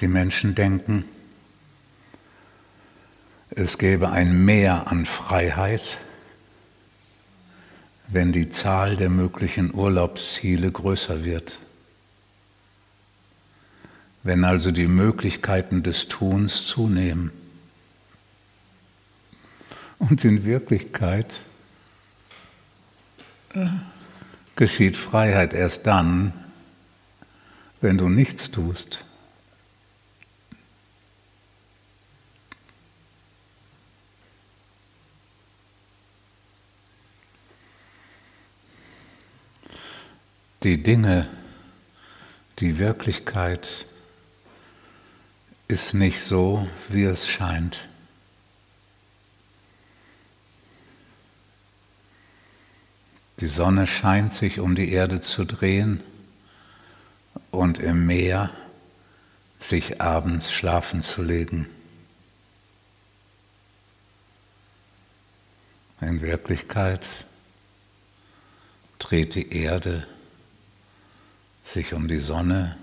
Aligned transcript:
Die 0.00 0.08
Menschen 0.08 0.54
denken, 0.54 1.04
es 3.50 3.78
gäbe 3.78 4.10
ein 4.10 4.44
Mehr 4.44 4.88
an 4.88 5.06
Freiheit, 5.06 5.98
wenn 8.08 8.32
die 8.32 8.50
Zahl 8.50 8.96
der 8.96 9.10
möglichen 9.10 9.72
Urlaubsziele 9.72 10.70
größer 10.70 11.24
wird. 11.24 11.60
Wenn 14.24 14.44
also 14.44 14.72
die 14.72 14.88
Möglichkeiten 14.88 15.82
des 15.82 16.08
Tuns 16.08 16.66
zunehmen. 16.66 17.30
Und 19.98 20.24
in 20.24 20.44
Wirklichkeit 20.44 21.40
äh, 23.54 23.68
geschieht 24.56 24.96
Freiheit 24.96 25.54
erst 25.54 25.86
dann, 25.86 26.32
wenn 27.80 27.98
du 27.98 28.08
nichts 28.08 28.50
tust. 28.50 29.04
Die 40.64 40.82
Dinge, 40.82 41.28
die 42.58 42.78
Wirklichkeit 42.78 43.84
ist 45.68 45.92
nicht 45.92 46.22
so, 46.22 46.66
wie 46.88 47.04
es 47.04 47.28
scheint. 47.28 47.84
Die 53.40 53.46
Sonne 53.46 53.86
scheint 53.86 54.32
sich 54.32 54.58
um 54.58 54.74
die 54.74 54.90
Erde 54.90 55.20
zu 55.20 55.44
drehen 55.44 56.02
und 57.50 57.78
im 57.78 58.06
Meer 58.06 58.50
sich 59.60 60.00
abends 60.00 60.50
schlafen 60.50 61.02
zu 61.02 61.22
legen. 61.22 61.68
In 66.00 66.22
Wirklichkeit 66.22 67.06
dreht 68.98 69.34
die 69.34 69.54
Erde 69.54 70.06
sich 71.64 71.94
um 71.94 72.06
die 72.06 72.20
Sonne 72.20 72.76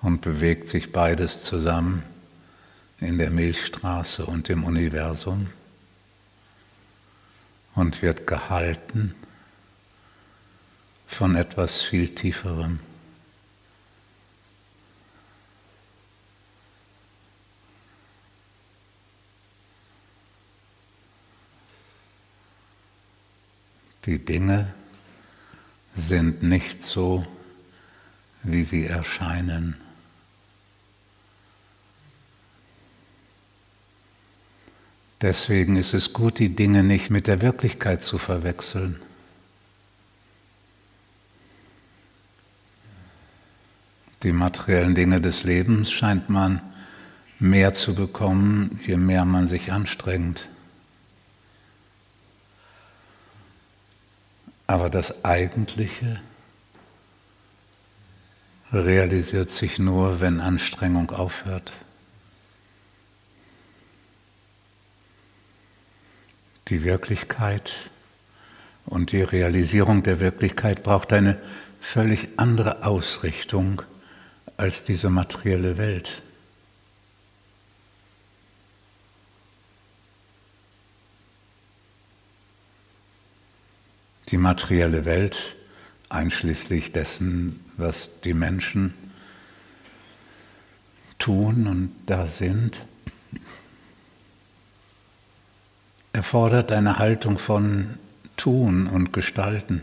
und 0.00 0.22
bewegt 0.22 0.68
sich 0.68 0.92
beides 0.92 1.42
zusammen 1.42 2.02
in 3.00 3.18
der 3.18 3.30
Milchstraße 3.30 4.24
und 4.24 4.48
im 4.48 4.64
Universum 4.64 5.48
und 7.74 8.00
wird 8.00 8.26
gehalten 8.26 9.14
von 11.06 11.36
etwas 11.36 11.82
viel 11.82 12.14
Tieferem. 12.14 12.78
Die 24.06 24.24
Dinge 24.24 24.72
sind 25.96 26.42
nicht 26.42 26.82
so, 26.82 27.26
wie 28.42 28.64
sie 28.64 28.86
erscheinen. 28.86 29.76
Deswegen 35.20 35.76
ist 35.76 35.94
es 35.94 36.12
gut, 36.12 36.40
die 36.40 36.48
Dinge 36.48 36.82
nicht 36.82 37.10
mit 37.10 37.28
der 37.28 37.40
Wirklichkeit 37.40 38.02
zu 38.02 38.18
verwechseln. 38.18 39.00
Die 44.24 44.32
materiellen 44.32 44.96
Dinge 44.96 45.20
des 45.20 45.44
Lebens 45.44 45.92
scheint 45.92 46.28
man 46.28 46.60
mehr 47.38 47.74
zu 47.74 47.94
bekommen, 47.94 48.78
je 48.84 48.96
mehr 48.96 49.24
man 49.24 49.46
sich 49.46 49.72
anstrengt. 49.72 50.48
Aber 54.72 54.88
das 54.88 55.22
Eigentliche 55.22 56.18
realisiert 58.72 59.50
sich 59.50 59.78
nur, 59.78 60.22
wenn 60.22 60.40
Anstrengung 60.40 61.10
aufhört. 61.10 61.74
Die 66.68 66.84
Wirklichkeit 66.84 67.90
und 68.86 69.12
die 69.12 69.20
Realisierung 69.20 70.04
der 70.04 70.20
Wirklichkeit 70.20 70.82
braucht 70.82 71.12
eine 71.12 71.38
völlig 71.82 72.28
andere 72.38 72.82
Ausrichtung 72.82 73.82
als 74.56 74.84
diese 74.84 75.10
materielle 75.10 75.76
Welt. 75.76 76.22
Die 84.32 84.38
materielle 84.38 85.04
Welt, 85.04 85.54
einschließlich 86.08 86.92
dessen, 86.92 87.60
was 87.76 88.08
die 88.24 88.34
Menschen 88.34 88.94
tun 91.18 91.66
und 91.66 91.92
da 92.06 92.26
sind, 92.26 92.78
erfordert 96.12 96.72
eine 96.72 96.98
Haltung 96.98 97.38
von 97.38 97.98
Tun 98.36 98.88
und 98.88 99.12
Gestalten. 99.12 99.82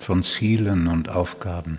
von 0.00 0.22
Zielen 0.24 0.88
und 0.88 1.08
Aufgaben. 1.08 1.78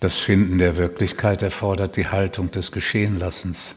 Das 0.00 0.20
Finden 0.20 0.56
der 0.56 0.78
Wirklichkeit 0.78 1.42
erfordert 1.42 1.96
die 1.96 2.08
Haltung 2.08 2.50
des 2.50 2.72
Geschehenlassens, 2.72 3.74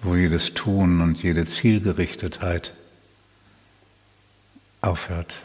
wo 0.00 0.16
jedes 0.16 0.52
Tun 0.52 1.00
und 1.00 1.22
jede 1.22 1.44
Zielgerichtetheit 1.44 2.74
aufhört. 4.80 5.36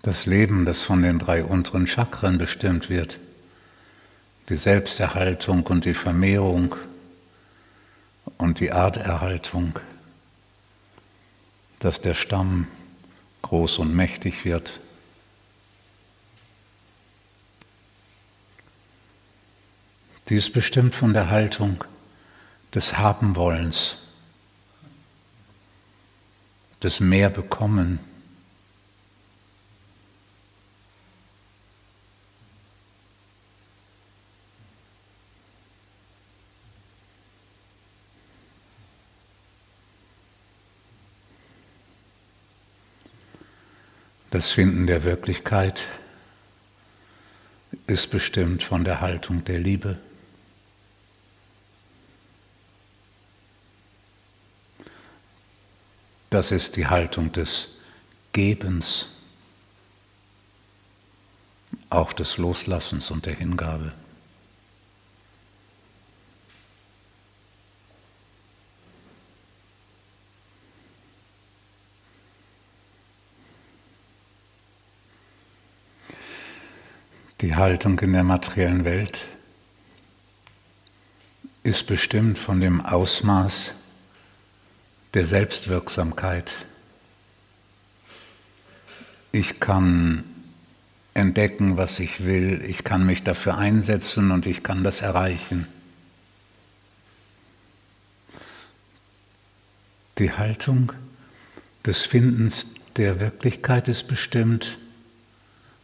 Das 0.00 0.24
Leben, 0.24 0.64
das 0.64 0.82
von 0.82 1.02
den 1.02 1.18
drei 1.18 1.44
unteren 1.44 1.86
Chakren 1.86 2.38
bestimmt 2.38 2.88
wird, 2.88 3.18
die 4.48 4.56
Selbsterhaltung 4.56 5.66
und 5.66 5.84
die 5.84 5.94
Vermehrung 5.94 6.76
und 8.38 8.60
die 8.60 8.72
Arterhaltung 8.72 9.80
dass 11.78 12.00
der 12.00 12.14
Stamm 12.14 12.66
groß 13.42 13.78
und 13.78 13.94
mächtig 13.94 14.44
wird. 14.44 14.80
Dies 20.28 20.52
bestimmt 20.52 20.94
von 20.94 21.12
der 21.12 21.30
Haltung 21.30 21.84
des 22.74 22.98
Habenwollens, 22.98 23.98
des 26.82 27.00
Mehrbekommen. 27.00 28.00
Das 44.30 44.50
Finden 44.50 44.86
der 44.86 45.04
Wirklichkeit 45.04 45.88
ist 47.86 48.10
bestimmt 48.10 48.62
von 48.62 48.84
der 48.84 49.00
Haltung 49.00 49.44
der 49.44 49.60
Liebe. 49.60 49.98
Das 56.30 56.50
ist 56.50 56.76
die 56.76 56.88
Haltung 56.88 57.32
des 57.32 57.68
Gebens, 58.32 59.08
auch 61.88 62.12
des 62.12 62.36
Loslassens 62.36 63.10
und 63.10 63.26
der 63.26 63.34
Hingabe. 63.34 63.92
Die 77.42 77.54
Haltung 77.54 77.98
in 78.00 78.14
der 78.14 78.24
materiellen 78.24 78.86
Welt 78.86 79.26
ist 81.62 81.86
bestimmt 81.86 82.38
von 82.38 82.60
dem 82.60 82.80
Ausmaß 82.80 83.72
der 85.12 85.26
Selbstwirksamkeit. 85.26 86.50
Ich 89.32 89.60
kann 89.60 90.24
entdecken, 91.12 91.76
was 91.76 91.98
ich 91.98 92.24
will, 92.24 92.62
ich 92.66 92.84
kann 92.84 93.04
mich 93.04 93.22
dafür 93.22 93.58
einsetzen 93.58 94.30
und 94.30 94.46
ich 94.46 94.62
kann 94.62 94.82
das 94.82 95.02
erreichen. 95.02 95.66
Die 100.18 100.32
Haltung 100.32 100.92
des 101.84 102.06
Findens 102.06 102.66
der 102.96 103.20
Wirklichkeit 103.20 103.88
ist 103.88 104.08
bestimmt 104.08 104.78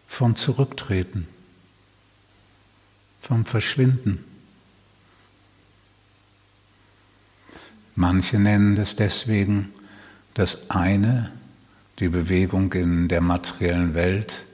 vom 0.08 0.36
Zurücktreten, 0.36 1.28
vom 3.22 3.46
Verschwinden. 3.46 4.24
Manche 7.94 8.38
nennen 8.38 8.76
es 8.76 8.96
deswegen 8.96 9.72
das 10.34 10.70
eine, 10.70 11.30
die 11.98 12.08
Bewegung 12.08 12.72
in 12.72 13.08
der 13.08 13.20
materiellen 13.20 13.94
Welt, 13.94 14.44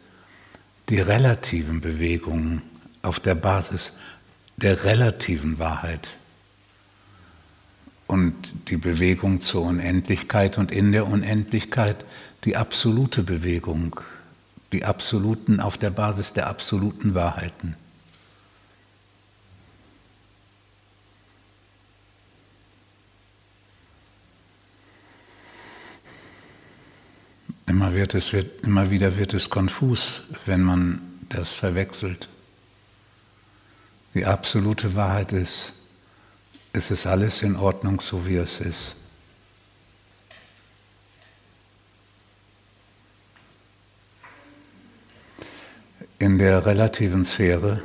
die 0.89 1.01
relativen 1.01 1.81
Bewegungen 1.81 2.63
auf 3.03 3.21
der 3.21 3.35
Basis 3.35 3.93
der 4.57 4.85
relativen 4.85 5.59
Wahrheit 5.59 6.17
und 8.07 8.35
die 8.69 8.77
Bewegung 8.77 9.41
zur 9.41 9.63
Unendlichkeit 9.63 10.59
und 10.59 10.73
in 10.73 10.93
der 10.93 11.07
Unendlichkeit 11.07 12.05
die 12.45 12.57
absolute 12.57 13.23
Bewegung, 13.23 14.01
die 14.73 14.85
absoluten 14.85 15.61
auf 15.61 15.79
der 15.79 15.91
Basis 15.91 16.33
der 16.33 16.49
absoluten 16.49 17.15
Wahrheiten. 17.15 17.77
Immer, 27.69 27.93
wird 27.93 28.15
es, 28.15 28.33
wird, 28.33 28.65
immer 28.65 28.91
wieder 28.91 29.19
wird 29.19 29.35
es 29.35 29.51
konfus, 29.51 30.23
wenn 30.47 30.63
man 30.63 31.03
das 31.29 31.53
verwechselt. 31.53 32.29
Die 34.15 34.25
absolute 34.25 34.97
Wahrheit 34.97 35.33
ist, 35.33 35.75
es 36.73 36.91
ist 36.91 37.07
alles 37.07 37.43
in 37.43 37.57
Ordnung, 37.57 38.01
so 38.01 38.27
wie 38.27 38.37
es 38.37 38.61
ist. 38.61 38.95
In 46.19 46.39
der 46.39 46.65
relativen 46.65 47.25
Sphäre 47.27 47.83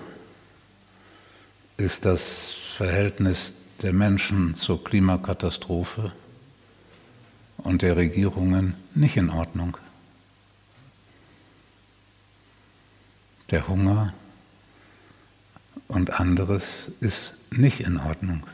ist 1.75 2.05
das 2.05 2.53
Verhältnis 2.77 3.53
der 3.81 3.91
Menschen 3.91 4.55
zur 4.55 4.81
Klimakatastrophe 4.81 6.13
und 7.63 7.81
der 7.81 7.95
Regierungen 7.95 8.75
nicht 8.93 9.17
in 9.17 9.29
Ordnung. 9.29 9.77
Der 13.51 13.67
Hunger 13.67 14.13
und 15.87 16.19
anderes 16.19 16.91
ist 16.99 17.33
nicht 17.51 17.81
in 17.81 17.97
Ordnung. 17.97 18.45